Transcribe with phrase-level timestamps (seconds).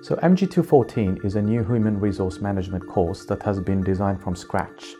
[0.00, 4.94] So, MG214 is a new human resource management course that has been designed from scratch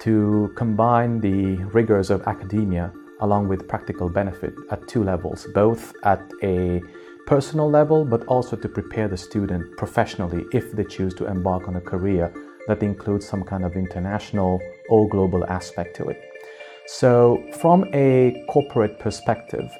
[0.00, 2.90] to combine the rigors of academia
[3.20, 6.80] along with practical benefit at two levels, both at a
[7.26, 11.76] personal level but also to prepare the student professionally if they choose to embark on
[11.76, 12.32] a career
[12.68, 16.22] that includes some kind of international or global aspect to it.
[16.86, 19.70] So, from a corporate perspective,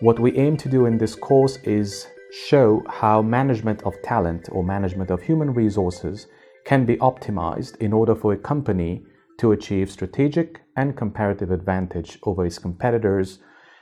[0.00, 4.62] what we aim to do in this course is show how management of talent or
[4.62, 6.26] management of human resources
[6.64, 9.02] can be optimized in order for a company
[9.38, 13.38] to achieve strategic and comparative advantage over its competitors,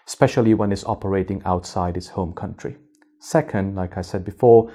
[0.07, 2.77] especially when it's operating outside its home country.
[3.19, 4.73] Second, like I said before,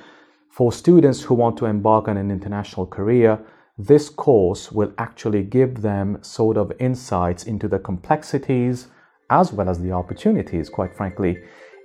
[0.49, 3.39] for students who want to embark on an international career,
[3.77, 8.89] this course will actually give them sort of insights into the complexities
[9.29, 11.37] as well as the opportunities, quite frankly,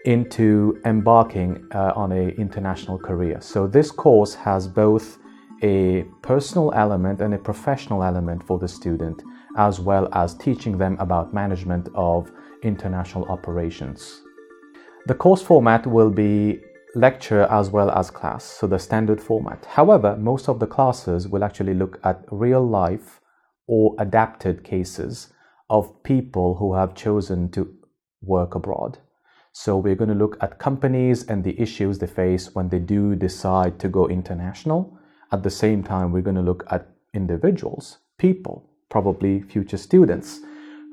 [0.05, 3.41] into embarking uh, on an international career.
[3.41, 5.19] So, this course has both
[5.63, 9.23] a personal element and a professional element for the student,
[9.57, 12.31] as well as teaching them about management of
[12.63, 14.23] international operations.
[15.07, 16.61] The course format will be
[16.95, 19.65] lecture as well as class, so the standard format.
[19.65, 23.21] However, most of the classes will actually look at real life
[23.67, 25.33] or adapted cases
[25.71, 27.75] of people who have chosen to
[28.23, 28.99] work abroad.
[29.53, 33.15] So, we're going to look at companies and the issues they face when they do
[33.15, 34.99] decide to go international
[35.31, 40.41] at the same time, we're going to look at individuals, people, probably future students,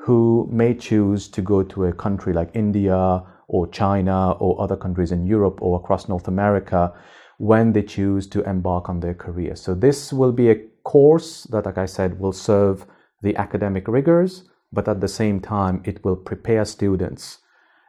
[0.01, 5.11] who may choose to go to a country like India or China or other countries
[5.11, 6.93] in Europe or across North America
[7.37, 9.55] when they choose to embark on their career.
[9.55, 12.85] So, this will be a course that, like I said, will serve
[13.21, 17.39] the academic rigors, but at the same time, it will prepare students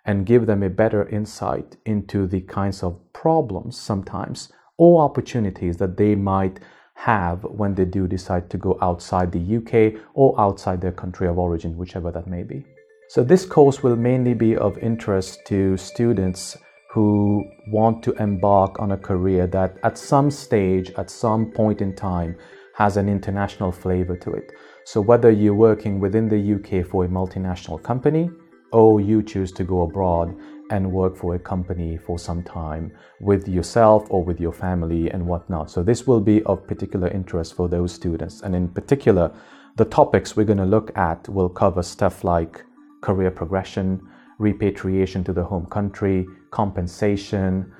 [0.07, 5.97] and give them a better insight into the kinds of problems sometimes or opportunities that
[5.97, 6.61] they might
[6.95, 11.39] have when they do decide to go outside the UK or outside their country of
[11.39, 12.65] origin, whichever that may be.
[13.09, 16.57] So, this course will mainly be of interest to students
[16.91, 21.95] who want to embark on a career that at some stage, at some point in
[21.95, 22.37] time,
[22.75, 24.53] has an international flavor to it.
[24.85, 28.31] So, whether you're working within the UK for a multinational company
[28.73, 30.37] or you choose to go abroad
[30.71, 35.25] and work for a company for some time with yourself or with your family and
[35.25, 35.71] whatnot.
[35.71, 38.43] So, this will be of particular interest for those students.
[38.43, 39.33] And in particular,
[39.77, 42.65] the topics we're going to look at will cover stuff like
[43.01, 44.01] career progression,
[44.39, 47.73] repatriation to the home country, compensation.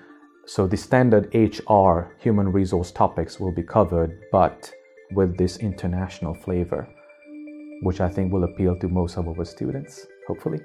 [0.47, 4.71] So, the standard HR human resource topics will be covered, but
[5.13, 6.89] with this international flavor,
[7.83, 10.61] which I think will appeal to most of our students, hopefully.